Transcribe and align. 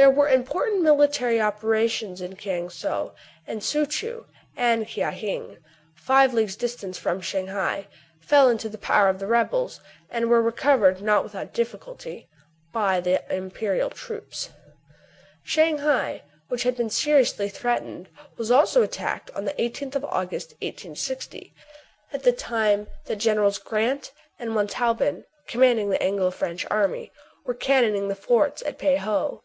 There 0.00 0.10
were 0.10 0.30
important 0.30 0.80
military 0.80 1.42
operations 1.42 2.22
in 2.22 2.34
Kiang 2.36 2.70
Sou; 2.70 3.12
and 3.46 3.62
Soo 3.62 3.84
Choo 3.84 4.24
and 4.56 4.86
Kia 4.88 5.10
Hing, 5.10 5.58
five 5.94 6.32
leagues 6.32 6.56
distant 6.56 6.96
from 6.96 7.20
Shang 7.20 7.48
hai, 7.48 7.86
fell 8.18 8.48
into 8.48 8.70
the 8.70 8.78
power 8.78 9.10
of 9.10 9.18
the 9.18 9.26
rebels, 9.26 9.78
and 10.10 10.30
were 10.30 10.40
recovered, 10.40 11.02
not 11.02 11.22
without 11.22 11.52
difficulty, 11.52 12.30
by 12.72 12.98
the 12.98 13.22
imperial 13.30 13.90
troops. 13.90 14.48
Shang 15.42 15.76
hai, 15.84 16.22
which 16.48 16.62
had 16.62 16.78
been 16.78 16.88
seriously 16.88 17.50
threatened, 17.50 18.08
was 18.38 18.50
also 18.50 18.80
attacked 18.82 19.30
on 19.32 19.44
the 19.44 19.52
i8th 19.52 19.96
of 19.96 20.06
August, 20.06 20.58
i860, 20.62 21.52
at 22.14 22.22
the 22.22 22.32
time 22.32 22.86
that 23.04 23.16
Gens. 23.16 23.58
Grant 23.58 24.12
and 24.38 24.50
Montauban, 24.50 25.26
com 25.46 25.60
manding 25.60 25.90
the 25.90 26.02
Anglo 26.02 26.30
French 26.30 26.64
army, 26.70 27.12
were 27.44 27.52
cannon 27.52 27.92
ading 27.94 28.08
the 28.08 28.14
forts 28.14 28.62
of 28.62 28.78
Pei 28.78 28.96
ho. 28.96 29.42